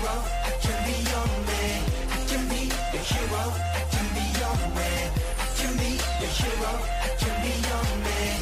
hero. 0.00 0.14
I 0.48 0.52
can 0.64 0.76
be 0.86 0.96
your 1.12 1.26
man. 1.48 1.80
I 2.16 2.20
can 2.28 2.42
be 2.48 2.62
the 2.92 3.00
hero. 3.12 3.42
I 3.76 3.82
can 3.92 4.06
be 4.16 4.24
your 4.40 4.56
man. 4.76 5.06
I 5.36 5.46
can 5.58 5.72
be 5.80 5.90
the 6.20 6.28
hero. 6.38 6.72
I 7.04 7.08
can 7.20 7.34
be 7.44 7.52
your 7.68 7.84
man. 8.04 8.36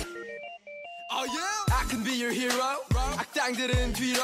Oh 1.11 1.24
yeah? 1.36 1.74
I 1.80 1.82
can 1.90 2.02
be 2.05 2.14
your 2.22 2.32
hero 2.32 2.70
악당들은 3.18 3.92
뒤로 3.94 4.20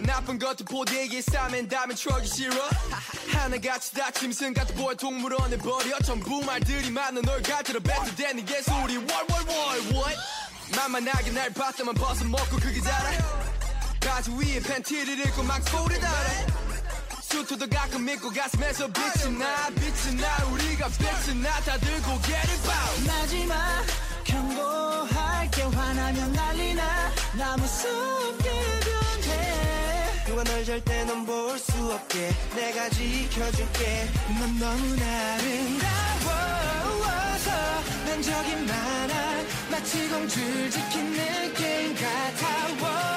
나쁜 0.00 0.38
것도 0.38 0.64
보대기 0.64 1.22
싸맨 1.22 1.68
다음에 1.68 1.94
추억이 1.94 2.26
싫어 2.26 2.54
하나같이 3.32 3.94
다 3.94 4.10
짐승 4.10 4.52
같은 4.52 4.74
보여 4.76 4.94
동물원에 4.94 5.58
버려 5.58 5.98
전부 6.00 6.42
말들이 6.44 6.90
많아 6.90 7.20
널 7.22 7.42
가지러 7.42 7.80
뱉어대는 7.80 8.48
예술이 8.48 8.96
월월월 8.96 9.78
what 9.92 10.16
만만하게 10.76 11.30
날 11.30 11.50
봤다만 11.50 11.94
벗어먹고 11.94 12.56
그게 12.56 12.80
다라 12.80 13.45
바지 14.07 14.31
위에 14.31 14.59
팬티를 14.61 15.19
입고 15.19 15.43
막 15.43 15.61
소리 15.67 15.99
달아 15.99 16.29
수트도 17.21 17.67
가끔 17.69 18.05
믿고 18.05 18.31
가슴에서 18.31 18.87
빛이 18.87 19.37
나 19.37 19.67
빛이 19.75 20.15
나. 20.15 20.45
우리가 20.45 20.87
빛이 20.87 21.41
나. 21.41 21.59
다들 21.59 22.01
고개를 22.01 22.61
봐 22.65 22.73
마지막 23.05 23.85
경고할게 24.23 25.61
화나면 25.63 26.31
난리나. 26.31 27.11
나 27.37 27.57
무섭게 27.57 28.49
변해. 28.79 30.25
누가 30.25 30.43
널 30.45 30.63
절대 30.63 31.03
넌 31.03 31.25
볼 31.25 31.59
수 31.59 31.73
없게 31.91 32.33
내가 32.55 32.89
지켜줄게. 32.89 34.07
넌 34.39 34.57
너무 34.57 34.95
아름다워서 35.03 36.31
난 38.05 38.21
저기 38.21 38.55
많아. 38.55 39.43
마치 39.69 40.07
공주를 40.07 40.71
지킨 40.71 41.11
느낌 41.11 41.93
같아. 41.95 42.57
걱정 42.79 43.16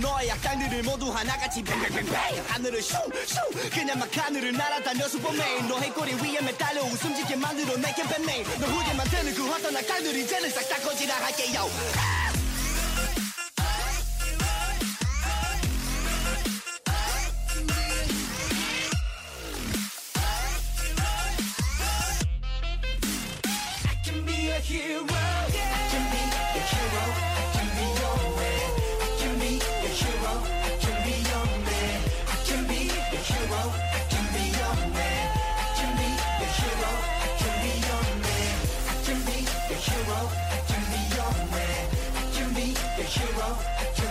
너의 0.00 0.28
약당들을 0.28 0.82
모두 0.82 1.10
하나같이 1.10 1.62
뱅뱅뱅뱅. 1.62 2.14
하늘을 2.48 2.82
슝슝. 2.82 3.70
그냥 3.70 3.98
막 3.98 4.08
하늘을 4.16 4.52
날아다녀 4.52 5.06
슈퍼맨 5.08 5.68
너의 5.68 5.90
꼬리 5.90 6.14
위에 6.14 6.40
매달려 6.40 6.82
웃음 6.84 7.14
짓게 7.14 7.36
만들어 7.36 7.76
내게 7.76 8.02
뱀맨 8.02 8.44
너 8.60 8.66
후게 8.66 8.94
만드는 8.94 9.34
그 9.34 9.52
어떤 9.52 9.76
악당들 9.76 10.16
이제는 10.16 10.50
싹다 10.50 10.76
꺼지라 10.80 11.14
할게요. 11.16 11.68
I 23.84 23.94
can 24.04 24.24
be 24.24 24.48
a 24.50 24.60
hero. 24.60 25.39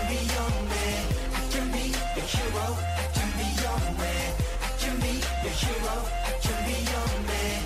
Be 0.09 0.15
your 0.15 0.49
man. 0.73 1.05
I 1.37 1.41
can 1.53 1.65
be 1.69 1.85
a 1.93 2.23
hero. 2.33 2.65
I 2.97 3.05
can 3.13 3.29
be 3.37 3.47
your 3.61 3.79
man. 4.01 4.29
I 4.57 4.69
can 4.81 4.95
be 5.05 5.13
a 5.21 5.51
hero. 5.61 5.95
I 6.25 6.33
can 6.41 6.57
be 6.65 6.77
your 6.91 7.09
man. 7.29 7.61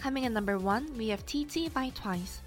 Coming 0.00 0.24
in 0.24 0.32
number 0.34 0.58
one, 0.58 0.92
we 0.98 1.08
have 1.08 1.24
TT 1.24 1.72
by 1.72 1.90
Twice. 1.94 2.42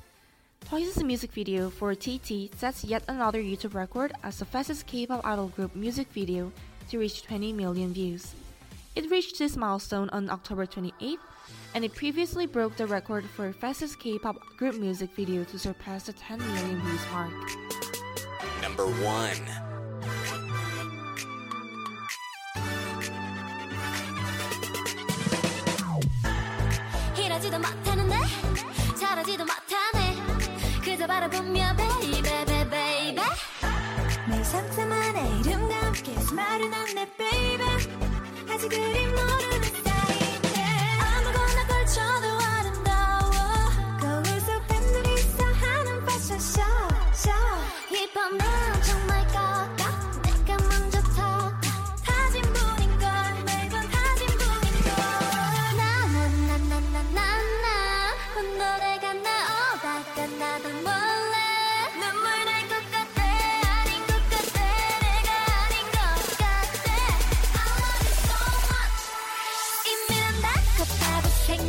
Twice's 0.69 1.03
music 1.03 1.31
video 1.31 1.69
for 1.69 1.95
TT 1.95 2.53
sets 2.55 2.83
yet 2.83 3.03
another 3.07 3.41
YouTube 3.41 3.73
record 3.73 4.11
as 4.23 4.37
the 4.37 4.45
fastest 4.45 4.85
K-pop 4.85 5.25
idol 5.25 5.47
group 5.47 5.75
music 5.75 6.07
video 6.09 6.51
to 6.89 6.99
reach 6.99 7.23
20 7.23 7.53
million 7.53 7.93
views. 7.93 8.35
It 8.96 9.10
reached 9.10 9.38
this 9.38 9.56
milestone 9.56 10.10
on 10.10 10.28
October 10.30 10.66
28th, 10.66 11.18
and 11.74 11.84
it 11.84 11.94
previously 11.94 12.46
broke 12.46 12.76
the 12.76 12.86
record 12.86 13.24
for 13.24 13.52
fastest 13.52 13.98
K-pop 14.00 14.36
group 14.56 14.76
music 14.76 15.10
video 15.14 15.44
to 15.44 15.58
surpass 15.58 16.04
the 16.04 16.12
10 16.12 16.38
million 16.38 16.80
views 16.82 17.06
mark. 17.12 17.32
Number 18.62 18.86
one. 18.86 19.70
이러지도 27.16 27.58
못하는데 27.58 28.16
저러지도 28.98 29.44
못하네 29.44 30.16
그저 30.84 31.06
바라보며 31.06 31.76
베이베 31.76 32.44
베이베 32.46 33.22
내 34.28 34.44
상상만의 34.44 35.40
이름과 35.40 35.74
함께 35.86 36.20
수많은 36.20 36.72
안내 36.72 37.06
베이베 37.16 38.03
to 38.69 38.77
do 38.77 38.83
it. 38.83 39.14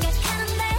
get 0.07 0.23
kind 0.23 0.43
of 0.43 0.76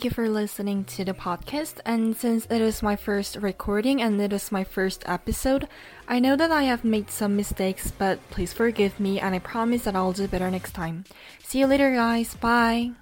Thank 0.00 0.16
you 0.16 0.24
for 0.24 0.30
listening 0.30 0.84
to 0.96 1.04
the 1.04 1.12
podcast. 1.12 1.80
And 1.84 2.16
since 2.16 2.46
it 2.46 2.62
is 2.62 2.82
my 2.82 2.96
first 2.96 3.36
recording 3.36 4.00
and 4.00 4.18
it 4.18 4.32
is 4.32 4.50
my 4.50 4.64
first 4.64 5.04
episode, 5.04 5.68
I 6.08 6.18
know 6.18 6.36
that 6.36 6.50
I 6.50 6.62
have 6.62 6.84
made 6.84 7.10
some 7.10 7.36
mistakes, 7.36 7.90
but 7.90 8.18
please 8.30 8.50
forgive 8.50 8.98
me 8.98 9.20
and 9.20 9.34
I 9.34 9.40
promise 9.40 9.84
that 9.84 9.94
I'll 9.94 10.12
do 10.12 10.26
better 10.26 10.50
next 10.50 10.72
time. 10.72 11.04
See 11.42 11.58
you 11.58 11.66
later, 11.66 11.92
guys. 11.94 12.34
Bye. 12.34 12.92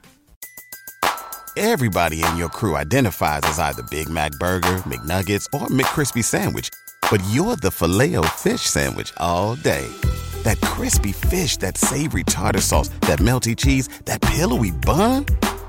Everybody 1.57 2.24
in 2.24 2.36
your 2.36 2.49
crew 2.49 2.74
identifies 2.74 3.42
as 3.44 3.61
either 3.61 3.84
Big 3.84 4.09
Mac 4.09 4.32
Burger, 4.32 4.82
McNuggets, 4.82 5.46
or 5.55 5.68
McCrispy 5.68 6.24
Sandwich. 6.24 6.68
But 7.12 7.22
you're 7.30 7.55
the 7.55 7.70
filet 7.70 8.16
fish 8.34 8.62
Sandwich 8.62 9.12
all 9.18 9.55
day. 9.55 9.86
That 10.42 10.61
crispy 10.62 11.12
fish, 11.12 11.59
that 11.59 11.76
savory 11.76 12.24
tartar 12.24 12.61
sauce, 12.61 12.88
that 13.07 13.20
melty 13.20 13.57
cheese, 13.57 13.86
that 14.07 14.20
pillowy 14.20 14.72
bun. 14.72 15.26